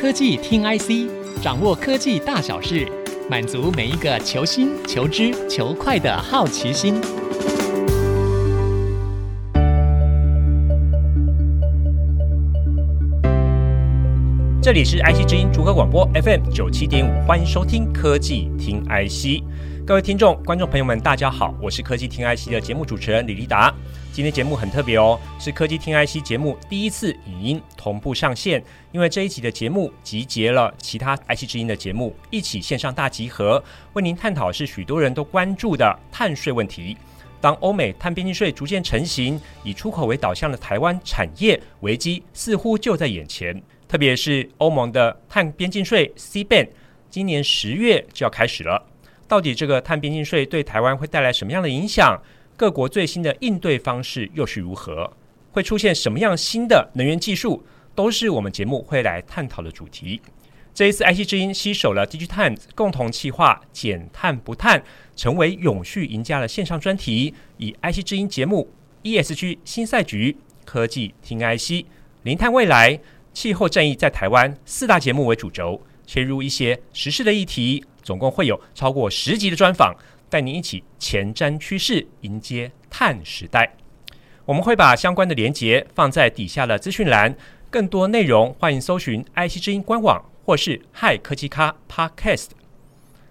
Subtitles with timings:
[0.00, 2.86] 科技听 IC，掌握科技大小事，
[3.28, 6.94] 满足每一个求新、求知、求快的好奇心。
[14.62, 19.42] 这里是 IC 之音竹科广播 FM 九七点五，欢迎收听科技听 IC。
[19.84, 23.74] 各位听众、观众朋友们，大家好，我是科技听 IC 的节目主持人李立达。
[24.18, 28.60] 今天节目很特别哦，是科技听 IC 节目第一次语音同步上线。
[28.90, 33.62] 因为这一集的节目集结了其他 IC 之音的节目，一起线上大集合，
[33.92, 36.96] 为您探讨是许多人都关注的碳税问题。
[37.40, 43.62] 当欧美碳边境税逐渐成型，以出口为导向的台湾产业危机似乎就在眼前。
[43.86, 46.66] 特别是欧盟的碳边境税 CBAM，
[47.08, 48.84] 今年十月就要开始了。
[49.28, 52.20] 到底这个碳边境税对台湾会带来什么样的影响？
[52.58, 55.12] 各国最新的应对方式又是如何？
[55.52, 57.64] 会出现什么样新的能源技术？
[57.94, 60.20] 都是我们节目会来探讨的主题。
[60.74, 64.82] 这一次，IC 之音携手了 DigiTimes 共同企划“减碳不碳，
[65.14, 68.68] 成为永续赢家”的线上专题，以 IC 之音节目
[69.04, 71.86] ESG 新赛局、科技听 IC、
[72.24, 72.98] 零碳未来、
[73.32, 79.94] 气候战役在台湾四大节目为主轴，切入一些时事的议题，总共会有超过十集的专访。
[80.30, 83.74] 带您一起前瞻趋势，迎接碳时代。
[84.44, 87.34] 我们会把相关的连接放在底下的资讯栏。
[87.70, 92.48] 更多内容欢迎搜寻 IC 之音官网或是嗨科技咖 Podcast。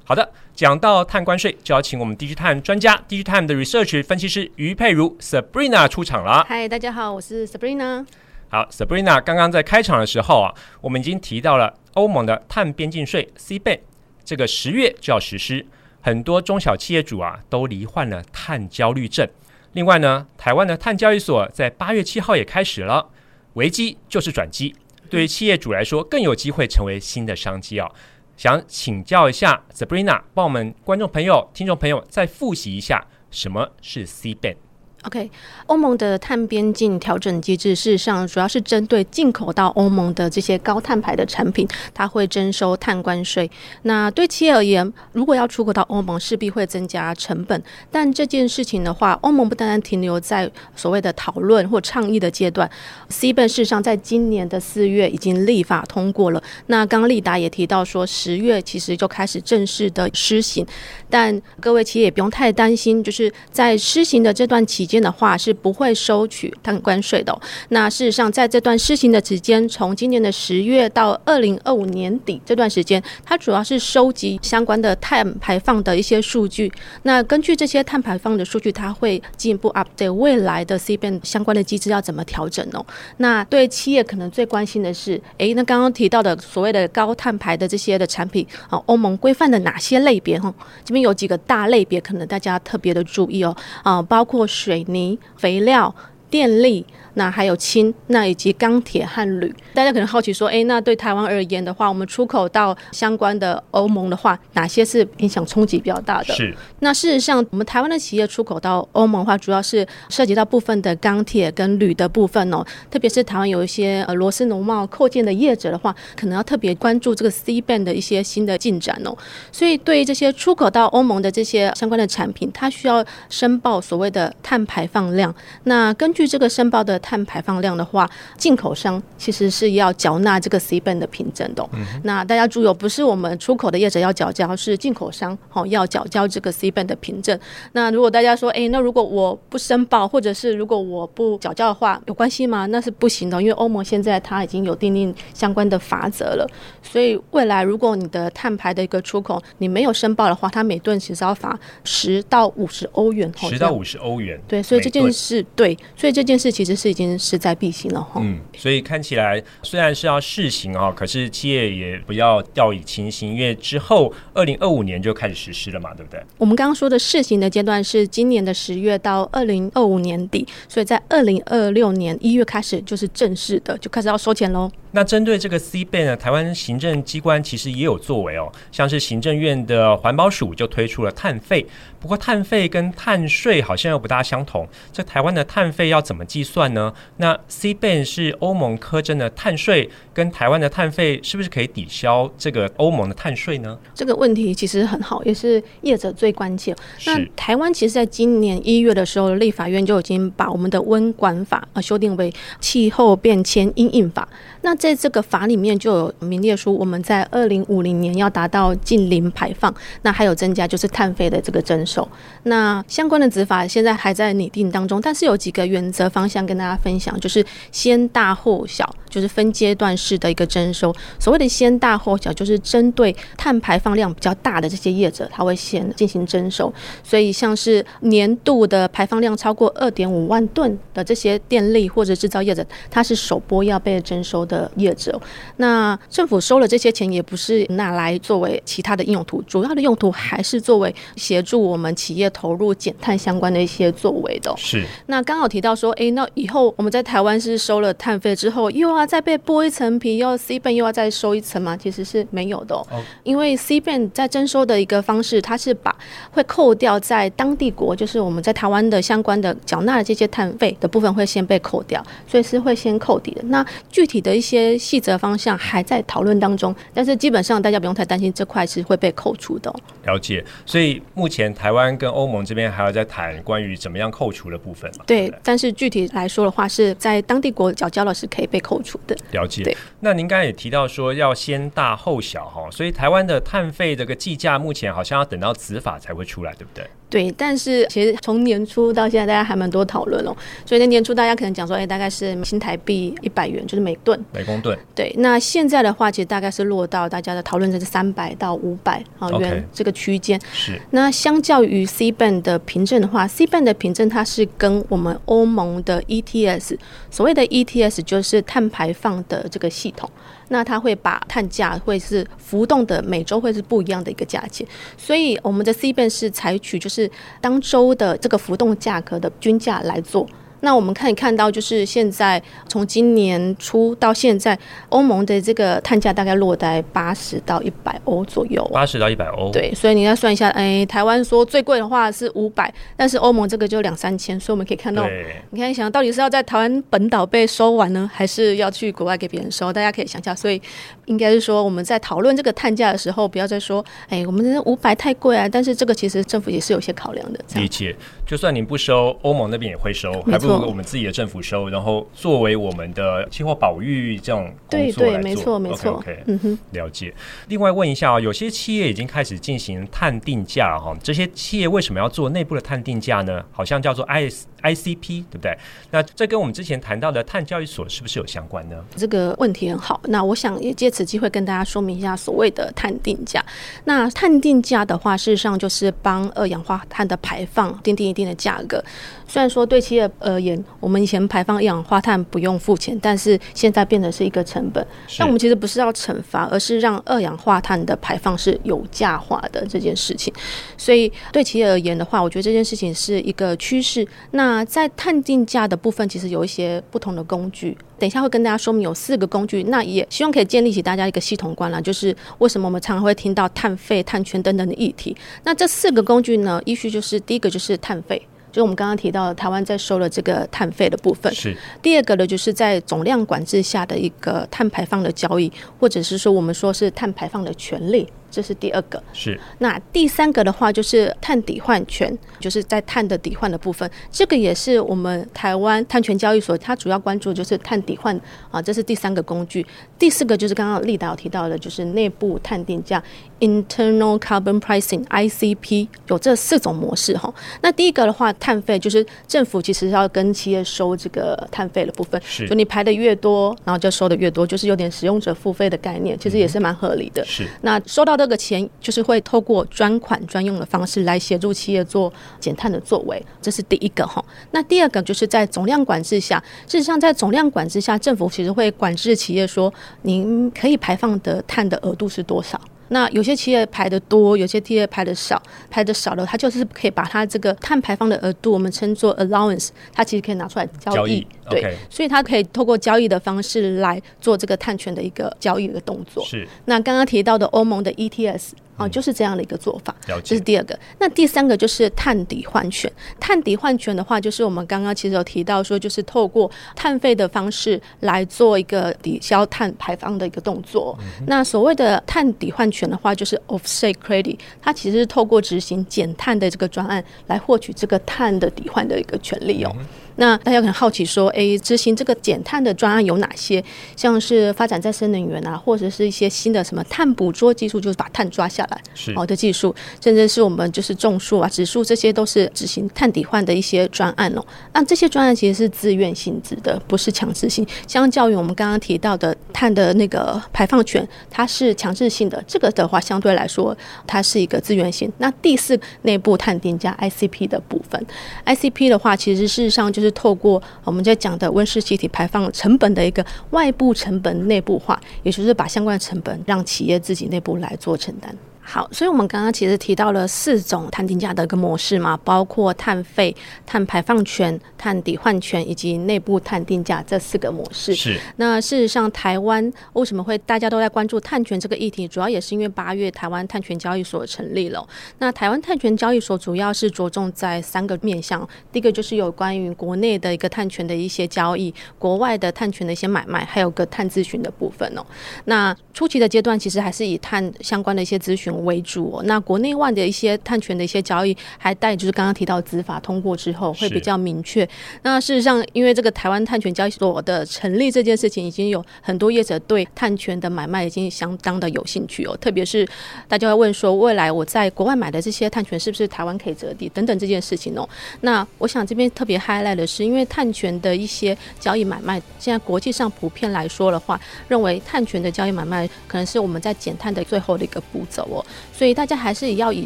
[0.04, 6.46] 好的，讲到碳关税，就要请我们 DigiTime 专家 DigiTime 的 Research 分析师于佩如 Sabrina 出场了。
[6.48, 8.06] 嗨，大家好，我是 Sabrina。
[8.50, 13.80] 好，Sabrina，刚刚在开场的时候啊，我们已经提到了欧盟的碳边境税 CBAM，
[14.24, 15.66] 这个十月就要实施。
[16.08, 19.28] 很多中小企业主啊，都罹患了碳焦虑症。
[19.74, 23.10] 另外呢，台湾的碳交易所在八月七号也开始了。
[23.56, 24.74] 危机就是转机，
[25.10, 27.92] 对于企业主来说，更有机会成为新的商机哦。
[28.38, 34.56] 想请教一下 Sabrina，帮我们观众朋友、听众朋友再复习一下，什么是 C band？
[35.04, 35.30] OK，
[35.68, 43.50] 欧盟的碳边境调整机制，事实上主要是针对进口到欧盟的这些高碳排的产品，它会征收碳关税。
[43.84, 47.64] 那对企业而言，如果要出口到欧盟，势必会增加成本。
[47.90, 52.70] 但这件事情的话，欧盟不单单停留在所谓的讨论或倡议的阶段
[53.10, 56.44] ，CBAM 事实上在今年的四月已经立法通过了。
[56.66, 60.66] 那刚刚立达也提到说，十月其实就开始正式的施行。
[61.10, 64.98] 但各位企业也不用太担心，就是在施行的这段期间。
[64.98, 67.40] 的话是不会收取碳关税的。
[67.70, 76.72] 那事实上，在这段施行的时间，从今年的十月到二零二五年底这段时间，它主要是收集相关的碳排放的一些数据。
[77.04, 82.84] 那根据这些碳排放的数据，它会进一步 update 未来的 CBAM 相关的机制要怎么调整哦。
[83.18, 90.40] 那对企业可能最关心的是，诶，那刚刚提到的所谓的高碳排的这些的产品啊，欧盟规范的哪些类别？
[90.40, 93.56] 哈，这边有几个大类别，可能大家特别的注意哦。
[93.84, 95.94] 啊，包括水水泥、肥料、
[96.30, 96.86] 电力。
[97.14, 106.36] 那还有氢，那以及钢铁和铝，大家可能好奇说，哎，那对台湾而言的话，我们出口到相关的欧盟的话，哪些是影响冲击比较大的？
[106.36, 106.56] 是。
[106.82, 112.64] 那事实上，我们台湾的企业出口到欧盟的话，主要是涉及到部分的钢铁跟铝的部分哦。
[112.92, 119.18] 特别是台湾有一些呃螺丝农贸扣件的业者的话，可能要特别关注这个 C band 的一些新的进展哦。
[119.52, 125.34] 所以，对于这些出口到欧盟的这些相关的产品，它需要申报所谓的碳排放量。
[125.64, 126.98] 那根据这个申报的。
[127.00, 131.66] 碳排放量的话，进口商其实是要缴纳这个 CBAM 的凭证的。
[131.74, 137.40] 嗯、那大家注意哦，不是我们出口的业者要缴交，是进口商哦要缴交这个 CBAM 的凭证。
[137.74, 142.66] 那如果大家说，哎，那如果我不申报，或者是如果我不缴交的话，有关系吗？
[142.66, 146.50] 那是不行的，因为欧盟现在它已经有订定相关的法则了。
[146.82, 153.32] 所以未来如果你的碳排的一个出口你没有申报的话，它每吨其实要罚十到五十欧元。
[153.38, 154.40] 十到五十欧元。
[154.48, 156.88] 对，所以这件事对，所以这件事其实是。
[156.88, 158.22] 已经势在必行了哈。
[158.24, 166.20] 嗯，所以看起来虽然是要试行啊，可是企业也不要掉以轻心，因为之后二零二五年就开始实施了嘛，对不对？
[166.38, 174.72] 我们刚刚说的试行的阶段是今年的十月到二零二五年底，所以在二零二六年一月开始就是正式的就开始要收钱喽。
[174.92, 181.66] 那针对这个 CBAM 呢，台湾行政机关其实也有作为哦，像是行政院的环保署就推出了碳费，
[182.00, 184.68] 不过碳费跟碳税好像又不大相同。
[184.92, 186.94] 这台湾的碳费要怎么计算呢？
[187.18, 193.78] 那 CBAM 是欧盟苛征的碳税，跟台湾的碳费是不是可以抵消这个欧盟的碳税呢？
[193.94, 196.76] 这个问题其实很好，也是业者最关切。
[197.06, 204.28] 那台湾其实在今年一月的时候，立法院就已经把我们的温管法啊修订为气候变迁因应法。
[204.62, 209.74] 那这在这个法里面就有明列出，我们在二零五零年要达到近零排放，
[210.04, 212.08] 那还有增加就是碳费的这个征收。
[212.44, 220.94] 那相关的执法现在还在拟定当中，但是有几个原则方向跟大家分享，就是先大后小，就是分阶段式的一个征收。
[221.20, 226.74] 所谓的先大后小，就是针对碳排放量比较大的这些业者，他会先进行征收。
[227.04, 235.20] 所以像是年度的排放量超过二点五万吨的这些电力或者制造业者，它是首波要被征收的业者。
[235.58, 244.54] 那政府收了这些钱，也不是拿来作为其他的应用途，主要的用途还是作为协助我们企业投入减碳相关的一些作为的。
[244.58, 244.86] 是。
[245.08, 251.76] 那刚好提到说，哎，那以后我们在台湾是收了碳费之后，又要再被剥一层皮，又要 CBAM 又要再收一层吗？
[251.76, 252.86] 其实是没有的哦。
[252.92, 253.02] 哦。
[253.24, 255.96] 因为 CBAM 在征收的一个方式，它是把
[256.32, 263.42] 会扣掉在当地国，就是我们在台湾的相关的缴纳的这些碳费的部分会先被扣掉，所以是会先扣抵的。
[263.44, 269.76] 那具体的一些细则方向还在讨论当中，但是基本上大家不用太担心，这块是会被扣除的哦。
[270.06, 275.04] 了解，所以目前台湾跟欧盟这边还要再谈关于怎么样扣除的部分嘛？
[275.06, 279.16] 对，对，但是具体来说的话，是在当地国缴交了是可以被扣除的。
[279.32, 279.76] 了解。
[280.02, 286.88] 那您刚才也提到说要先大后小哈，所以台湾的碳费这个计价目前好像要等到执法才会出来，对不对？
[287.10, 290.36] 对，但是其实从年初到现在，大家还蛮多讨论哦。
[290.66, 294.78] 所以在年初，大家可能讲说，哎，大概是新台币一百元，就是每吨每公吨。
[294.94, 300.38] 对，那现在的话，其实大概是落到大家的讨论就是三百到五百啊元这个区间。
[300.52, 300.80] 是。
[300.92, 306.78] 那相较于 C band 的凭证的话，C band 的凭证它是跟我们欧盟的 ETS，
[307.10, 310.10] 所谓的 ETS 就是碳排放的这个系统。
[310.50, 314.66] 那它会把碳价会是浮动的，每周会是不一样的一个价钱，
[314.98, 316.97] 所以我们的 C band 是采取就是
[317.42, 320.26] 当周的这个浮动价格的均价来做。
[320.62, 324.58] 那我们可以看到，就是现在从今年初到现在，
[324.90, 328.68] 欧盟的这个碳价大概落在八十到一百欧左右。
[328.74, 329.52] 八十到一百欧。
[329.52, 335.08] 对，所以你要算一下，哎，台湾说最贵的话是五百，但是欧盟这个就两三千，所以我们可以看到，
[335.52, 339.72] 你看想到底是要在台湾本岛被收完呢，还是要去国外给别人收？
[339.72, 340.60] 大家可以想一下，所以
[341.08, 345.50] 应该是说我们在讨论这个碳价的时候，不要再说，哎，我们这五百太贵啊。
[345.50, 347.40] 但是这个其实政府也是有些考量的。
[347.56, 347.96] 理解，
[348.26, 350.54] 就算您不收，欧盟那边也会收，还不如。
[350.68, 355.92] 我们自己的政府收，然后作为我们的气候保育这种工作来做，对对，没错没错。
[355.94, 357.14] OK，嗯哼，了解。
[357.48, 363.44] 另外问一下啊，有些企业已经开始进行碳定价哈，这些企业为什么要做内部的碳定价呢？
[363.52, 365.58] 好像叫做 IS ICP，对不对？
[365.92, 368.76] 那这跟我们之前谈到的碳交易所是不是有相关呢？
[368.96, 370.00] 这个问题很好。
[370.06, 373.44] 那我想也借此机会跟大家说明一下所谓的碳定价。
[373.86, 378.84] 那碳定价的话，事实上就是帮二氧化碳的排放定定一定的价格。
[379.28, 384.86] 虽然说对企业而言，我们以前排放一氧化碳不用付钱，但是现在变成是一个成本。
[385.18, 390.34] 但我们其实不是要惩罚，而是让二氧化碳的排放是有价化的这件事情。
[390.78, 394.08] 所以对企业而言的话，我觉得这件事情是一个趋势。
[394.32, 397.78] 那在碳定价的部分，其实有一些不同的工具。
[398.00, 399.64] 等一下会跟大家说明有四个工具。
[399.64, 405.16] 那也希望可以建立起大家一个系统观啦，就是为什么我们常常会听到碳费、碳圈等等的议题。
[405.44, 408.22] 那这四个工具呢，依序就是第一个就是碳费。
[408.58, 411.32] 就我们刚刚提到，台湾在收了这个碳费的部分。
[411.32, 411.56] 是。
[411.80, 418.08] 第二个呢，就是在总量管制下的一个碳排放的交易，或者是说我们说是碳排放的权利。
[418.30, 419.40] 这是第二个，是。
[419.60, 428.20] 那第三个的话，就是碳抵换权，就是在碳的抵换的部分，这个也是我们台湾碳权交易所它主要关注，就是碳抵换
[428.52, 429.66] 啊，这是第三个工具。
[429.98, 433.02] 第四个就是刚刚丽达有提到的，就是内部碳定价
[433.40, 437.34] （Internal Carbon Pricing，ICP） 有这四种模式哈。
[437.62, 447.22] 那第一个的话，碳费就是政府其实要跟企业收这个碳费的部分，就你排的越多，然后就收的越多，就是有点使用者付费的概念，其实也是蛮合理的。
[447.22, 447.48] 嗯、是。
[447.62, 448.18] 那收到。
[448.18, 454.26] 这个钱就是会透过专款专用的方式来协助企业做减碳的作为，这是第一个哈。
[454.50, 462.60] 那第二个就是在总量管制下，事实上在总量管制下，政府其实会管制企业说，您可以排放的碳的额度是多少。
[462.90, 471.74] 那有些企业排的多，有些企业排的少，排的少了，它就是可以把它这个碳排放的额度，我们称作 allowance，它其实可以拿出来交易，交易对，okay.
[471.90, 476.24] 所以它可以透过交易的方式来做这个碳权的一个交易的动作。
[476.26, 476.48] 是。
[476.66, 478.52] 那刚刚提到的欧盟的 ETS。
[478.78, 479.96] 哦，就是这样的一个做法。
[480.24, 480.78] 这是第二个。
[481.00, 482.92] 那第三个就是碳抵换权。
[483.20, 490.98] 碳抵换权的话，就是我们刚刚其实有提到说，就是透过碳费的方式来做一个抵消碳排放的一个动作。
[491.00, 499.72] 嗯、那所谓的碳抵换权的话，就是 offset credit，它其实是透过执行减碳的这个专案来获取这个碳的抵换的一个权利哦。
[499.80, 499.86] 嗯
[500.18, 503.64] 那大家可能好奇说，哎，执行这个减碳的专案有哪些？
[503.96, 508.82] 像是发展再生能源啊，或者是一些新的什么碳捕捉技术，就是把碳抓下来
[509.16, 514.44] 好的技术，甚至是我们就是种树啊、植树，这些都是执行碳抵换的一些专案哦。
[514.74, 517.66] 那这些专案其实是自愿性质的，不是强制性。
[517.88, 522.44] 相较于我们刚刚提到的碳的那个排放权，它是强制性的。
[522.48, 525.12] 这个的话，相对来说，它是一个自愿性。
[525.20, 528.04] 那第四，内部碳定价 ICP 的部分
[528.46, 538.34] ，ICP 的话，其实事实上就是是透过我们在讲的温室气体排放成本的一个外部成本内部化，也就是把相关的成本让企业自己内部来做承担。
[538.70, 543.34] 好，所以我们刚刚其实提到了四种碳定价的一个模式嘛，包括碳费、
[543.66, 547.96] 碳排放权、碳抵换权以及内部碳定价这四个模式。
[547.96, 548.20] 是。
[548.36, 552.06] 那事实上，台湾为什么会大家都在关注碳权这个议题？
[552.06, 554.86] 主要也是因为八月台湾碳权交易所成立了。
[555.20, 565.06] 那台湾碳权交易所主要是着重在三个面向，第一个就是有关于国内的一个碳权的一些交易，国外的碳权的一些买卖，还有个碳咨询的部分哦。
[565.46, 574.68] 那初期的阶段其实还是以碳相关的一些咨询为主哦，那国内外的一些碳权的一些交易，还带就是刚刚提到执法通过之后会比较明确。
[575.04, 582.36] 那事实上，因为这个台湾碳权交易所的成立这件事情，已经有很多业者对碳权的买卖已经相当的有兴趣哦。
[582.38, 582.88] 特别是
[583.28, 587.88] 大家会问说，未来我在国外买的这些碳权是不是台湾可以折抵等等这件事情哦。
[588.22, 598.46] 那我想这边特别 highlight 的是，因为碳权的一些交易买卖，现在国际上普遍来说的话，认为碳权的交易买卖可能是我们在减碳的最后的一个步骤哦。
[598.74, 599.86] 所以大家还是要以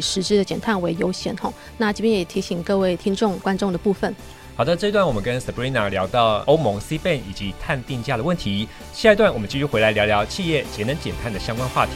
[0.00, 1.52] 实质的减碳为优先吼。
[1.78, 4.14] 那这边也提醒各位听众、观众的部分。
[4.54, 8.68] 好的，这一段我们跟 Sabrina 聊到欧盟 CBAM 以及碳定价的问题。
[8.92, 11.92] 下一段我们继续回来聊聊企业节能减碳的相关话题。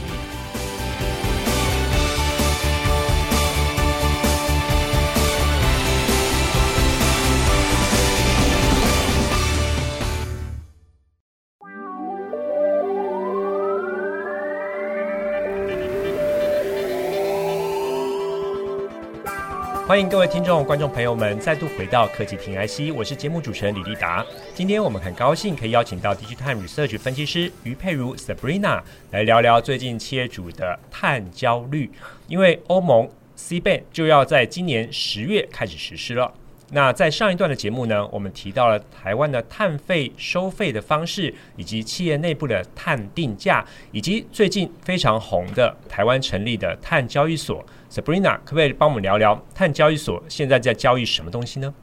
[19.87, 24.23] 欢迎各位听众、观众朋友们再度回到科技听 IC，我是节目主持人李立达。
[24.53, 31.89] 今天我们很高兴可以邀请到 DigiTime Research 分析师于佩如 Sabrina 来聊聊最近企业主的碳焦虑，
[32.27, 36.33] 因为欧盟 CBAM 就要在今年十月开始实施了。
[36.71, 47.65] 那在上一段的节目呢，我们提到了台湾的碳费收费的方式，以及企业内部的碳定价，以及最近非常红的台湾成立的碳交易所。
[47.89, 51.73] Sabrina，可不可以帮我们聊聊碳交易所现在在交易什么东西呢？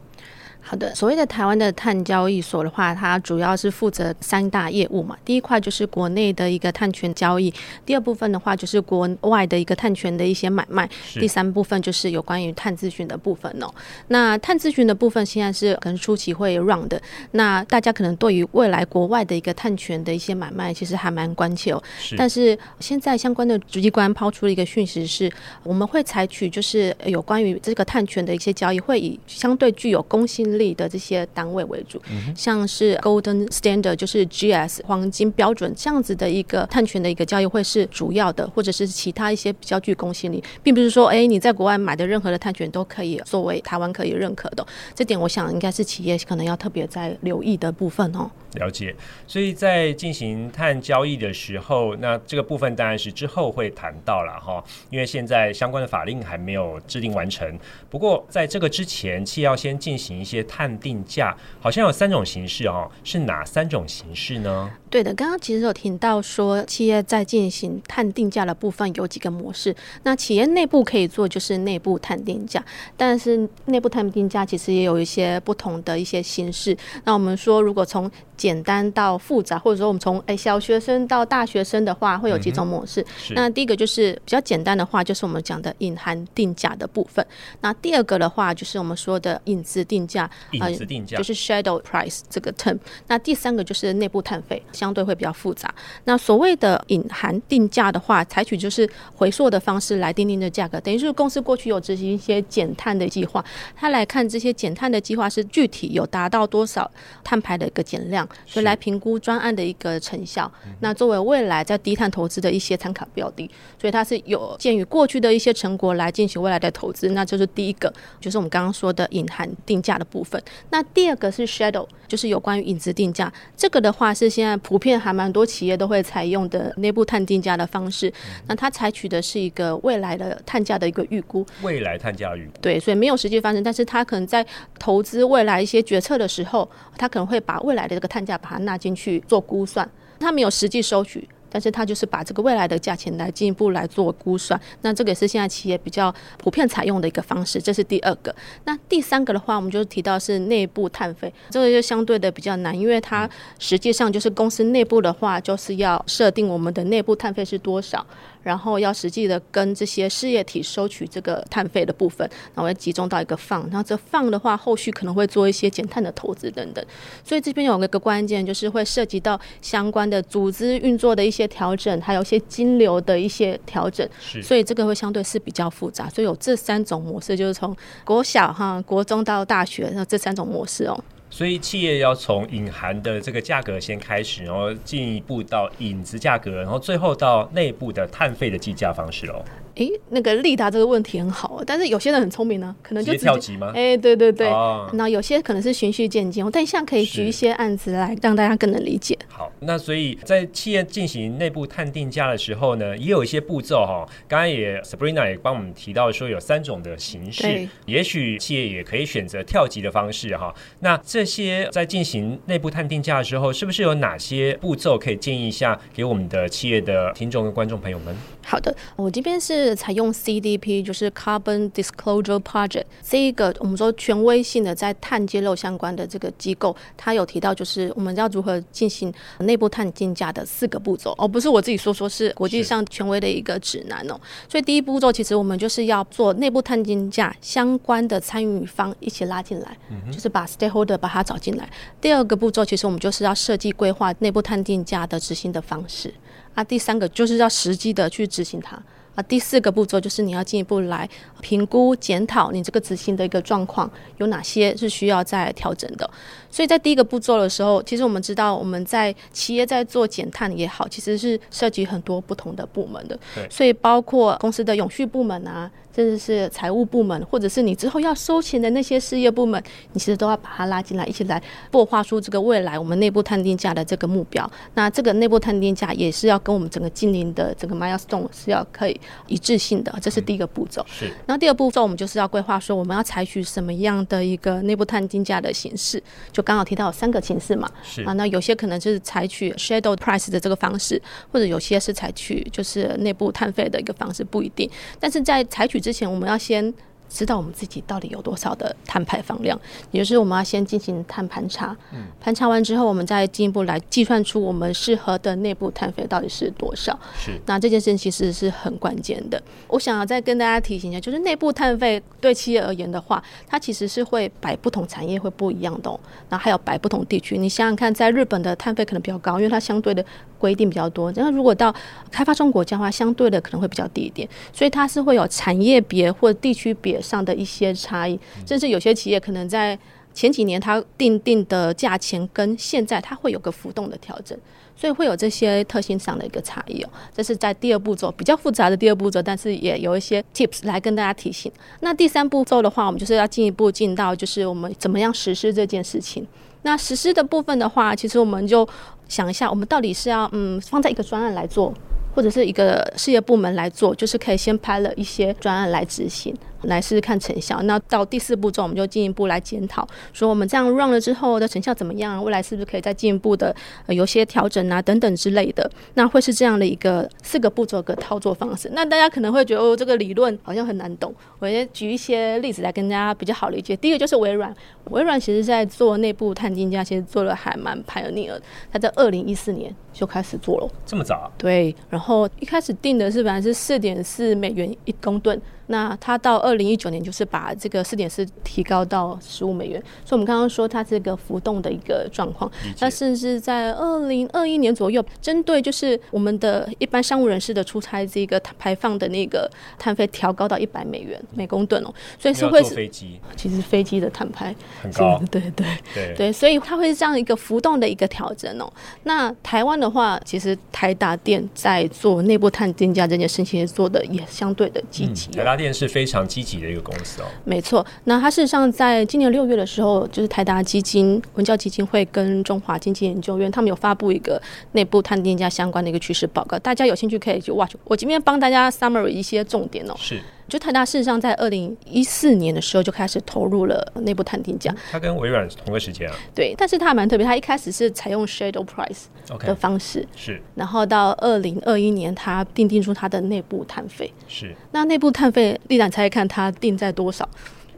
[0.66, 5.14] 好的，所谓的台湾的碳交易所的话，它主要是负责三大业务嘛。
[5.22, 7.52] 第一块就是国内的一个碳权交易，
[7.84, 13.70] 第二部分的话就是国外的一个碳权的一些买卖，第三部分就是有关于碳咨询的部分哦。
[14.08, 17.00] 那碳咨询的部分现在是可能初期会 run 的，
[17.32, 21.82] 那大家可能对于未来国外的一个碳权的一些买卖，其实还蛮关切哦。
[21.98, 22.16] 是。
[22.16, 25.30] 但是现在相关的主机关抛出了一个讯息是，
[25.62, 32.00] 我们会采取就是有关于这个碳权的一些交易，会以相对具有公信力的这些单位为主，
[32.34, 48.30] 像是 Golden Standard 就是 GS 黄金标准这样子的一个碳权的一个交易会是主要的，或者是其他一些比较具公信力，并不是说哎你在国外买的任何的碳权都可以作为台湾可以认可的，这点我想应该是企业可能要特别在留意的部分哦。
[48.54, 48.94] 了解，
[49.26, 57.58] 所以在进行碳交易的时候，那这个部分当然是之后会谈到了哈，因为现在相关的法令还没有制定完成。
[57.90, 64.70] 不过在这个之前，企业要先进行一些碳定价，好像有三种形式哦，是哪三种形式呢？
[64.90, 69.74] 对的，刚刚其实有听到说，企业在进行碳定价的部分有几个模式。
[70.04, 72.64] 那企业内部可以做就是内部碳定价，
[72.96, 76.76] 但是内部碳定价其实也有一些不同的一些形式。
[77.04, 78.08] 那我们说，如果从
[78.44, 83.00] 简单到复杂，或者说我们从诶小学生到大学生的话，会有几种模式。
[83.30, 87.26] 嗯、那第一个就是比较简单的话，就是我们讲的隐含定价的部分。
[87.62, 92.78] 那第二个的话，就是我们说的隐子定价，隐子定价、呃、就是 shadow price 这个 term。
[93.06, 95.74] 那第三个就是内部碳费，相对会比较复杂。
[96.04, 98.86] 那所谓的隐含定价的话，采取就是
[99.16, 103.42] 回溯的方式来定定的价格，等于是公司过去有执行一些减碳的计划，
[103.74, 106.90] 他来看这些减碳的计划是具体有达到多少
[107.22, 108.28] 碳排的一个减量。
[108.46, 110.50] 所以来评估专案的一个成效。
[110.80, 113.48] 那作为未来在低碳投资的一些参考标的，
[113.80, 117.10] 所以它是有鉴于过去的一些成果来进行未来的投资。
[117.10, 120.42] 那就是第一个，就是我们刚刚说的隐含定价的部分。
[120.70, 123.32] 那第二个是 shadow，就是有关于影子定价。
[123.56, 128.12] 这个的话是现在普遍还蛮多企业都会采用的内部碳定价的方式。
[128.46, 131.44] 那它采取的是一个未来的碳价的一个预估。
[131.62, 132.52] 未来碳价预估。
[132.60, 134.44] 对，所以没有实际发生，但是它可能在
[134.78, 139.88] 投资未来一些决策的时候，它可能会把未来的这个碳价把它纳进去做估算。
[140.18, 141.28] 他没有实际收取。
[141.54, 148.34] 但是他就是把这个未来的价钱来进一步来做估算，那这个也是现在企业比较普遍采用的一个方式，这是第二个。
[148.64, 158.04] 那第三个的话，我们就提到是内部碳费，这个就相对的比较难，因为它实际上就是公司内部的话，就是要设定我们的内部碳费是多少。
[158.44, 166.84] 然后要实际的跟这些事业体收取这个碳费的部分，然后要集中到一个 fund，然后这 fund 的话，后续可能会做一些减碳的投资等等。
[167.24, 174.08] 所以这边有一个关键，就是会涉及到相关的组织运作的一些调整，还有一些金流的一些调整。
[174.20, 176.08] 是，所以这个会相对是比较复杂。
[176.10, 177.74] 所以有这三种模式，就是从
[178.04, 181.02] 国小哈、国中到大学，那这三种模式哦。
[181.34, 189.44] 所以企业要从隐含的这个价格先开始，然后进一步到影子价格，然后最后到内部的碳费的计价方式哦。
[189.74, 193.72] 诶，那个利达这个问题很好，但是有些人很聪明呢，可能就直接跳级吗？
[193.74, 196.44] 诶，对对对，那、哦、有些可能是循序渐进。
[196.52, 199.18] 但现在可以举一些案子来让大家更能理解。
[199.28, 204.06] 好，那所以在企业进行内部探定价的时候呢，也有一些步骤哈。
[204.28, 210.54] 刚刚也 Sabrina 也帮我们提到说有三种的形式，对也许企业也可以选择跳级的方式哈。
[210.80, 218.14] 那这些在进行内部探定价的时候，是不是有哪些步骤可以建议一下给我们的企业的听众跟观众朋友们？
[218.44, 234.20] 好的，我这边是采用 CDP，就是 Carbon Disclosure Project 这一个我们说权威性的在碳揭露相关的这个机构，它有提到就是我们要如何进行内部碳定价的四个步骤，而、哦、不是我自己说说，是国际上权威的一个指南哦。
[234.48, 241.70] 所以第一步骤其实我们就是要做内部碳定价相关的参与方一起拉进来，嗯、就是把 Stakeholder 把它找进来。
[242.00, 246.12] 第二个步骤其实我们就是要设计规划内部碳定价的执行的方式。
[246.54, 248.80] 啊，第三个就是要实际的去执行它。
[249.14, 251.08] 啊，第四个步骤就是你要进一步来
[251.40, 256.08] 评估检讨你这个执行的一个状况，有哪些是需要再调整的。
[256.50, 263.18] 所以在第一个步骤的时候，其实我们知道我们在企业在做减碳也好，其实是涉及很多不同的部门的。
[263.34, 265.70] 对所以包括公司的永续部门啊。
[265.94, 274.50] 甚至是财务部门，或者是你之后要收钱的那些事业部门，你其实都要把它拉进来，一起来擘画出这个未来我们内部探定价的这个目标。
[274.74, 280.84] 那这个内部探定价也是要跟我们整个经营的整个 milestone 是要可以一致性的，这是第一个步骤。
[280.88, 281.06] 是。
[281.26, 286.02] 然后第二步骤，我们就是要规划说我们要采取什么样的一个内部探定价的形式。
[286.32, 287.70] 就刚好提到有三个形式嘛。
[287.82, 288.02] 是。
[288.02, 294.68] 啊，那有些可能就是采取 shadow price 的这个方式，或者有些是采取就是内部碳费的一个方式，不一定。
[294.98, 296.72] 但是在采取之前，我们要先
[297.10, 301.76] 知道我们自己到底有多少的碳排放量，也就是我们要先进行碳盘查。
[301.92, 306.98] 嗯，盘查完之后，我们再进一步来计算出我们适合的内部碳费到底是多少。
[307.14, 309.40] 是，那这件事情其实是很关键的。
[309.68, 316.00] 我想要再跟大家提醒一下，就是内部碳费对企业而言的话，它其实是会摆不同产业会不一样的哦。
[316.30, 320.02] 然后还有摆不同地区，你想想看，在日本的碳费可能比较高，因为它相对的。
[320.44, 321.74] 规定比较多，然后如果到
[322.10, 329.78] 开发中国家的话，相对的可能会比较低一点，所以它是会有产业别或地区别上的一些差异，甚至有些企业可能在
[330.12, 334.38] 前几年它定定的价钱跟现在它会有个浮动的调整，
[334.76, 336.88] 所以会有这些特性上的一个差异哦。
[337.16, 341.50] 这是在第二步骤比较复杂的第二步骤，但是也有一些 tips 来跟大家提醒。
[341.80, 346.26] 那第三步骤的话，我们就是要进一步进到就是我们怎么样实施这件事情。
[346.66, 348.66] 那实施的部分的话，其实我们就
[349.08, 351.72] 想一下，我们到底是要嗯放在一个专案来做，
[352.14, 356.34] 或者是一个事业部门来做，就是可以先拍了一些专案来执行。
[356.64, 357.60] 来试试看成效。
[357.64, 362.24] 那到第四步骤，我们就进一步来检讨，说我们这样 run 了之后的成效怎么样？
[362.24, 365.70] 未来是不是可以再进一步的、呃、有些调整啊等等之类的？
[365.92, 368.70] 那会是这样的一个四个步骤的操作方式。
[368.72, 371.14] 那大家可能会觉得哦，这个理论好像很难懂。
[371.38, 373.76] 我也举一些例子来跟大家比较好理解。
[373.76, 378.40] 第一个就是微软，微软其实在做内部探金家，其实做的还蛮 pioneer。
[378.72, 381.30] 它在二零一四年就开始做了，这么早？
[381.36, 381.76] 对。
[381.90, 385.40] 然后后一开始定的是本来是四点四美元一公吨。
[385.66, 392.50] 那它到二零一九年就是把这个四点四提高到十五美元，所以我们刚刚说它这个浮动的一个状况。
[392.80, 405.66] 那甚至在二零二一年左右，针对就是我们的一般商务人士的出差这个排放的那个碳费调高到一百美元每公吨哦，所以是会是飞机，其实飞机的碳排很高，对对对。
[405.94, 406.14] 对。
[406.16, 408.72] 对，所以它会是这样一个浮动的一个调整哦。
[409.02, 417.26] 那台湾的话，其实台达电在做内部碳定价这件事情做的也相对的积极，台电是非常积极的一个公司哦。
[417.44, 424.40] 没错，那它事实上在今年六月的时候，就是台达基金、文教基金会跟中华经济研究院，他们有发布一个
[424.72, 427.74] 内部碳定价相关的一个趋势报告，大家有兴趣可以去 watch。
[427.84, 429.94] 我今天帮大家 summary 一些重点哦。
[429.98, 430.20] 是。
[430.54, 436.14] 就台大事实上在二零一四年的时候就开始投入了内部探定价，它跟微软同个时间啊。
[436.32, 439.06] 对，但是它还蛮特别，它一开始是采用 shadow price
[439.40, 444.54] 的方式是，然后到二零二一年，它定定出它的内部碳费，是。
[444.70, 447.28] 那内部碳费，立展猜看它定在多少？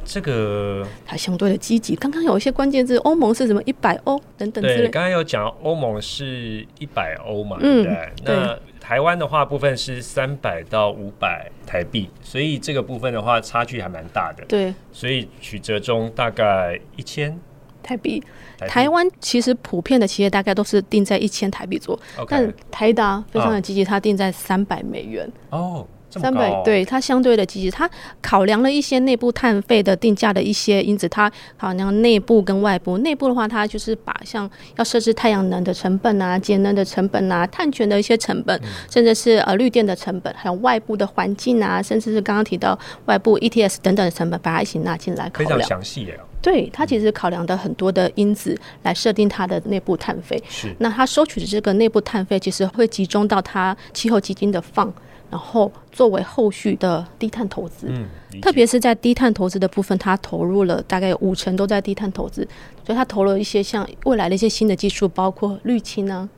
[0.04, 1.96] 这个它相对的积极。
[1.96, 4.76] 刚刚有一些关键字，欧盟是什么一百欧等等之类。
[4.82, 7.92] 对，刚刚有讲欧盟是一百欧嘛，对不对？
[7.92, 14.44] 嗯、那对台湾的话部分是三百到五百台币，所以这个部分的话差距还蛮大的。
[14.44, 17.36] 对，所以曲折中大概一千
[17.82, 18.22] 台币。
[18.68, 25.28] 台湾其实普遍的企业大概都是定在一千台币左右.但台达非常的积极，它定在三百美元。
[25.50, 25.84] 哦。
[26.18, 27.88] 三百，对，它相对的积极，它
[28.20, 32.98] 考量了一些内部碳费的定价的一些因子，它考量内部跟外部。
[32.98, 45.56] 内部的话，它就是把像要设置太阳能的成本啊、节能的成本啊、碳权的一些成本，甚至是呃绿电的成本，还有外部的环境啊，甚至是刚刚提到外部 ETS 等等的成本，把它一起纳进来考量。
[45.56, 46.18] 非常详细耶。
[46.42, 50.40] 对，它其实考量的很多的因子来设定它的内部碳费。
[50.48, 50.72] 是。
[50.78, 54.92] 那它收取的这个内部碳费，其实会集中到它气候基金的 fund。
[55.30, 58.06] 然后作为后续的低碳投资，嗯，
[58.40, 62.46] 特别是在低碳投资的部分，它投入了大概有五成都在低碳投资，
[62.84, 66.28] 所以它投了一些像未来的一些新的技术，包括滤氢啊。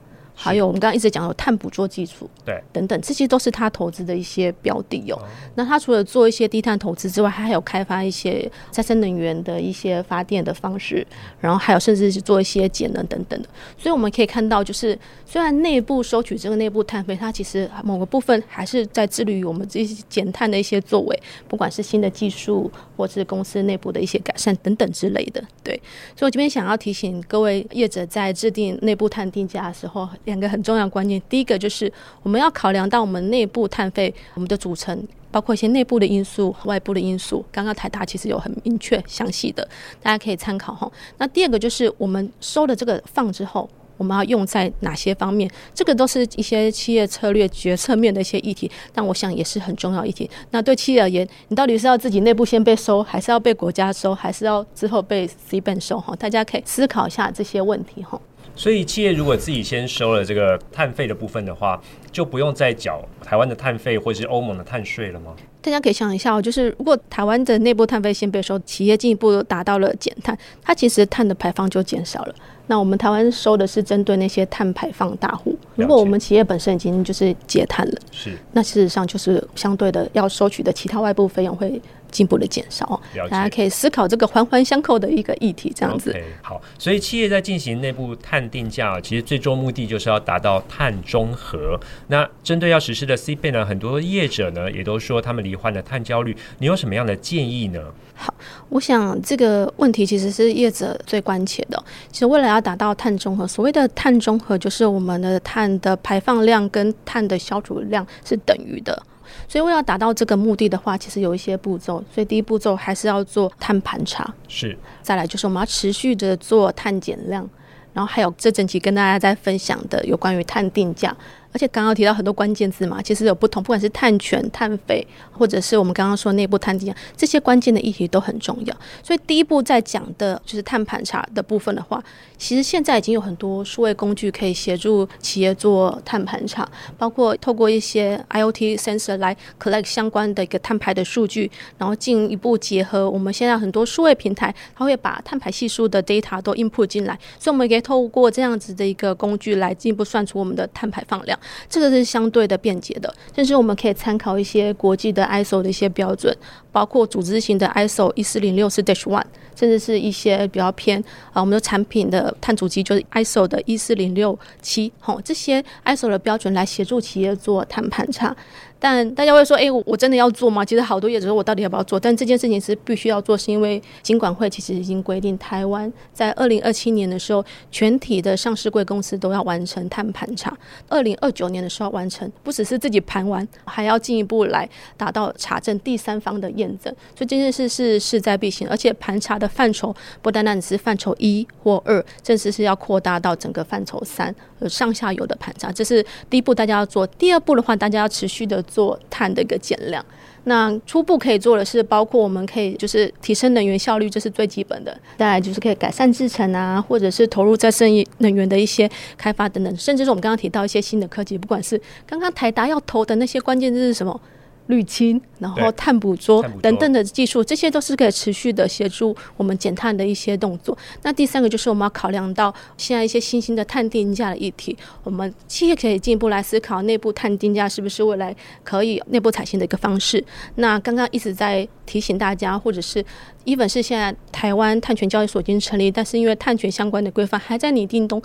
[0.40, 5.18] 还有我们刚刚一直讲有碳捕捉技术，对，等等，这些都是他投资的一些标的哦。
[5.57, 11.05] 那他除了做一些低碳投资之外，他还有开发一些再生能源的一些发电的方式，
[11.40, 13.48] 然后还有甚至是做一些节能等等的。
[13.77, 14.96] 所以我们可以看到，就是
[15.27, 25.42] 虽然内部收取这个内部碳费，它其实某个部分还是在致力于我们这些减碳的一些作为，不管是新的技术或是公司内部的一些改善等等之类的。
[25.64, 25.74] 对，
[26.14, 30.09] 所以我这边想要提醒各位业者，在制定内部碳定价的时候。
[30.29, 31.91] 两个很重要的关键，第一个就是
[32.23, 37.45] 我们要考量到我们内部碳费，我们的组成包括一些内部的因素、外部的因素。
[37.51, 39.67] 刚刚台达其实有很明确详细的，
[40.03, 40.91] 大家可以参考哈。
[41.17, 45.51] 那第二个就是我们收了这个放之后，我们要用在哪些方面？
[45.75, 50.29] 这个都是一些企业策略决策面的一些议题，但我想也是很重要议题。
[50.51, 55.99] 那对企业而言，你到底是要自己内部先被收，还是要被国家收，还是要之后被 C 本收？
[55.99, 58.21] 哈，大家可以思考一下这些问题哈。
[58.56, 61.80] 所以，企业如果自己先收了这个碳费的部分的话，
[62.11, 65.34] 就不用再缴台湾的碳费或是欧盟的碳税了吗？
[65.61, 72.34] 大家可以想一下哦，就是如果台湾的内部碳费先被收，企业进一步达到了减碳，它其实碳的排放就减少了。
[72.66, 81.80] 那我们台湾收的是针对那些碳排放大户，如果我们企业本身已经就是减碳了，是，那事实上就是相对的要收取的其他外部费用会。
[82.11, 86.12] 进步的减少，大家可以思考这个环环相扣的一个议题，这样子。
[86.12, 91.79] Okay, 好，所以企业在进行内部碳定价，其实最终目的就是要达到碳中和。
[92.09, 96.37] 那针对要实施的 CBAM 呢，很多业者呢也都说他们罹患了碳焦虑。
[96.59, 97.81] 你有什么样的建议呢？
[98.14, 98.35] 好，
[98.68, 101.83] 我想这个问题其实是业者最关切的。
[102.11, 109.01] 其实为了要达到碳中和，所谓的碳中和就是我们的碳的排放量跟碳的消除量是等于的。
[109.49, 112.03] 所以，为了达到这个目的的话，其实有一些步骤。
[112.14, 114.77] 所以，第一步骤还是要做碳盘查，是。
[115.03, 117.49] 再来就是我们要持续的做碳减量，
[117.93, 121.17] 然后还有这整期跟大家在分享的有关于碳定价。
[121.52, 128.76] 而且刚刚提到很多关键字嘛，其实有不同，不管是碳权、碳费，或者是我们刚刚说内部碳定，这些关键的议题都很重要。
[129.02, 132.02] 所以第一步在讲的就是碳盘查的部分的话，
[132.37, 151.38] 其实现在已经有很多数位工具可以协助企业做碳盘查，包括透过一些 IoT sensor 来 collect 相关的一个碳排的数据，然后进一步结合我们现在很多数位平台，它会把碳排系数的 data 都 input 进来，所以我们可以透过这样子的一个工具来进一步算出我们的碳排放量。
[151.68, 153.12] 这个是相对的便捷的。
[153.35, 156.37] 甚至我们可以参考一些国际的 ISO 的一些标准，
[156.72, 159.24] 包括组织型的 ISO 一四零六四 dash one，
[159.55, 168.37] 甚至是一些比较偏啊，我们的产品的碳足迹就是 ISO 的一四零六七，吼，这些 ISO 的标准来协助企业做碳盘查。
[168.79, 170.64] 但大家会说，哎、欸，我真的要做吗？
[170.64, 171.99] 其实好多业者说我到底要不要做？
[171.99, 180.57] 但这件事情是必须要做，是因为金管会其实已经规定，台湾在二零二七年的时候，全体的上市贵公司都要完成碳盘查。
[180.88, 186.95] 二零二九年的时候完成，不只是自己盘完，还要进一步来达到查证第三方的验证。
[187.17, 194.35] 所以这件事是势在必行，而且盘查的范畴不单单只是范畴一或二，甚至是要扩大到整个范畴三，
[194.66, 195.71] 上下游的盘查。
[195.71, 197.07] 这是第一步，大家要做。
[197.07, 198.64] 第二步的话，大家要持续的。
[198.68, 200.05] 做碳的一个减量，
[200.44, 204.94] 那初步可以做的是，包括我们可以就是提升能源效率，这是最基本的。
[205.16, 214.21] 再来就是可以改善制程啊，或者是投入再生能源的一些开发等等，甚至是我们刚刚提到一些新的科技，不管是刚刚台达要投的那些关键字是什么。
[214.68, 220.76] 滤清，然后碳捕捉等等的技术，这些都是可以持续的协助我们减碳的一些动作。
[221.02, 230.22] 那第三个就是我们要考量到现在一些新兴的碳定价的议题，我们企业可以进一步来思考内部碳定价是不是未来可以内部采行的一个方式。
[230.54, 233.04] 那刚刚一直在提醒大家，或者是
[233.44, 238.22] even 是现在台湾碳权交易所已经成立，但是因为碳权相关的规范还在拟定中。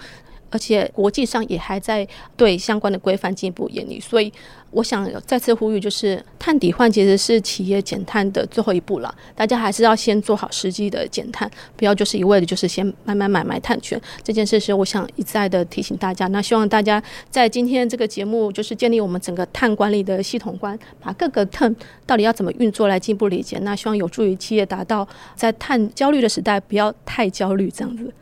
[0.53, 4.31] 而且国际上也还在对相关的规范进一步研拟，所以
[4.69, 9.13] 我想再次呼吁，就是碳抵换其实是企业减碳的最后一步了。
[9.35, 13.99] 大家还是要先做好实际的减碳，不要就是一味的就是先买买买买碳权。
[14.21, 16.27] 这件事是我想一再的提醒大家。
[16.27, 23.57] 那希望大家在今天这个节目，就是建立我们整个碳管理的系统观，把各个碳到底要怎么运作来进一步理解。
[23.63, 28.13] 那希望有助于企业达到在碳焦虑的时代不要太焦虑这样子。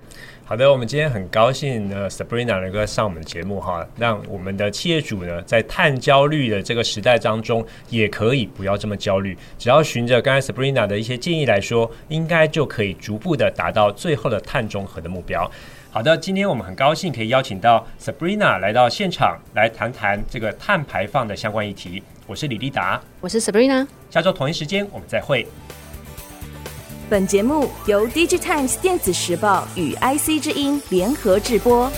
[0.51, 15.49] 好的，我们今天很高兴呢，Sabrina 能够上我们的节目哈，让我们的企业主呢，在碳焦虑的这个时代当中，也可以不要这么焦虑，只要循着刚才 Sabrina 的一些建议来说，应该就可以逐步的达到最后的碳中和的目标。
[15.89, 22.03] 好的，今天我们很高兴可以邀请到 Sabrina 来到现场，来谈谈这个碳排放的相关议题。
[22.27, 25.47] 我是李立达，我是 Sabrina，下周同一时间我们再会。
[27.11, 31.91] 本节目由 DigiTimes 电子时报与 IC 之音联合制播。